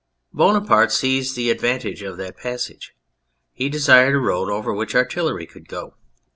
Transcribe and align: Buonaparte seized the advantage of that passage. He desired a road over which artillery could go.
Buonaparte 0.33 0.91
seized 0.91 1.35
the 1.35 1.51
advantage 1.51 2.01
of 2.01 2.17
that 2.17 2.35
passage. 2.35 2.95
He 3.53 3.69
desired 3.69 4.15
a 4.15 4.19
road 4.19 4.49
over 4.49 4.73
which 4.73 4.95
artillery 4.95 5.45
could 5.45 5.67
go. 5.69 5.93